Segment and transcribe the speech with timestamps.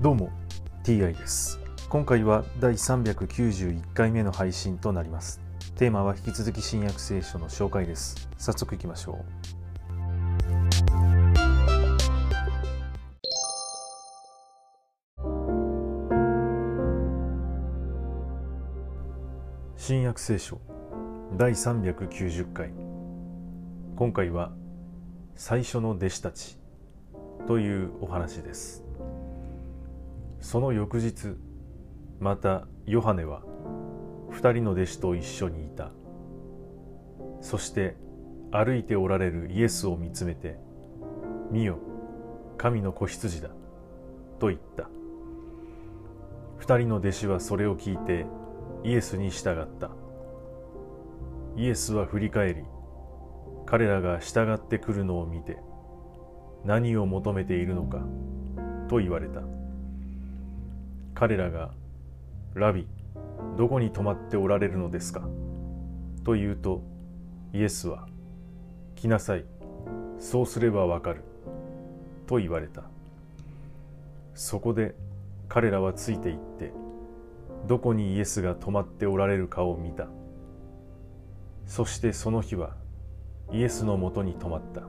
[0.00, 0.30] どうも
[0.82, 1.60] TI です。
[1.90, 5.42] 今回は第391回目の配信となります。
[5.76, 8.30] テーマは引き続き新約聖書の紹介です。
[8.38, 9.24] 早速いきましょう。
[19.76, 20.62] 新約聖書
[21.36, 22.72] 第390回。
[23.96, 24.52] 今回は
[25.36, 26.56] 最初の弟子たち
[27.46, 28.89] というお話です。
[30.40, 31.36] その翌日
[32.18, 33.42] またヨハネは
[34.30, 35.90] 二人の弟子と一緒にいた。
[37.40, 37.96] そして
[38.50, 40.58] 歩いておられるイエスを見つめて
[41.50, 41.78] 「見よ
[42.58, 43.50] 神の子羊だ」
[44.38, 44.88] と言った。
[46.58, 48.26] 二人の弟子はそれを聞いて
[48.84, 49.90] イエスに従った。
[51.56, 52.64] イエスは振り返り
[53.66, 55.58] 彼らが従ってくるのを見て
[56.64, 58.04] 何を求めているのか
[58.88, 59.59] と言われた。
[61.20, 61.70] 彼らが
[62.56, 62.88] 「ラビ
[63.58, 65.20] どこに泊まっておられるのですか?」
[66.24, 66.80] と言うと
[67.52, 68.08] イエスは
[68.96, 69.44] 「来なさい。
[70.18, 71.22] そうすればわかる」
[72.26, 72.84] と言われた。
[74.32, 74.94] そこで
[75.46, 76.72] 彼らはついていって
[77.68, 80.08] どこにイエスが泊まっておられるかを見た。
[81.66, 82.76] そしてその日は
[83.52, 84.84] イエスのもとに泊まった。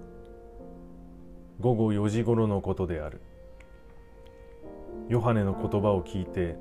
[1.60, 3.20] 午後4時頃のことである。
[5.12, 6.56] ヨハネの言葉を聞いて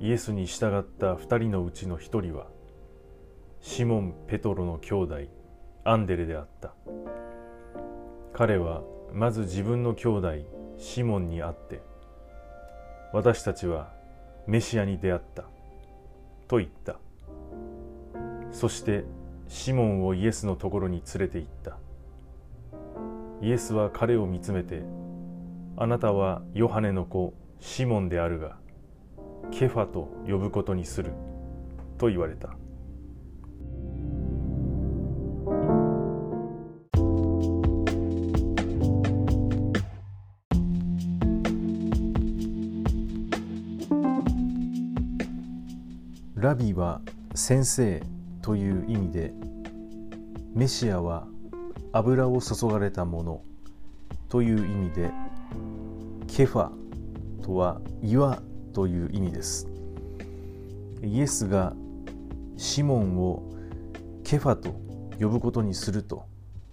[0.00, 2.48] イエスに従った二人のうちの一人は
[3.60, 5.16] シモン・ペトロの兄弟
[5.84, 6.74] アンデレであった。
[8.32, 10.32] 彼はまず自分の兄弟
[10.76, 11.80] シモンに会って
[13.12, 13.92] 私たちは
[14.48, 15.44] メシアに出会った
[16.48, 16.96] と言った。
[18.50, 19.04] そして
[19.46, 21.78] シモンをイエスのところに連れて行った。
[23.40, 24.82] イエスは彼を見つめて
[25.76, 28.56] あなたはヨハネの子シモンであるが
[29.50, 31.12] ケファと呼ぶことにする
[31.96, 32.50] と言われた。
[46.36, 47.00] ラビは
[47.34, 48.00] 先生
[48.42, 49.32] という意味で
[50.54, 51.26] メシアは
[51.92, 53.42] 油を注がれたもの
[54.28, 55.10] という意味で
[56.28, 56.87] ケファ
[57.42, 59.68] とは岩という意味です
[61.02, 61.74] イエスが
[62.56, 63.42] シモンを
[64.24, 64.80] ケファと
[65.20, 66.24] 呼ぶことにすると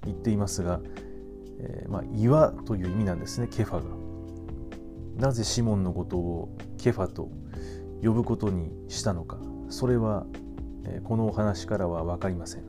[0.03, 0.79] 言っていますが、
[1.59, 3.95] えー、まあ、岩という意味なんですねケファが
[5.17, 7.29] なぜシモンのことをケファと
[8.03, 9.37] 呼ぶことにしたのか
[9.69, 10.25] それは
[11.03, 12.63] このお話からは分かりません。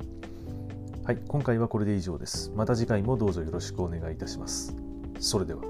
[1.04, 2.50] はい、今回はこれで以上です。
[2.56, 4.74] また次回もどうぞよろしくお願いいたします。
[5.20, 5.62] それでは。